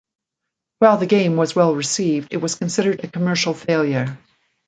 While 0.79 0.97
the 0.97 1.05
game 1.05 1.35
was 1.37 1.55
well 1.55 1.75
received, 1.75 2.33
it 2.33 2.37
was 2.37 2.55
considered 2.55 3.03
a 3.03 3.07
commercial 3.07 3.53
failure. 3.53 4.17